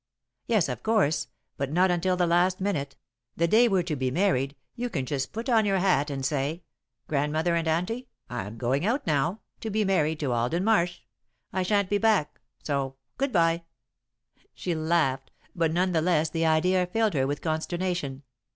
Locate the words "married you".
4.09-4.89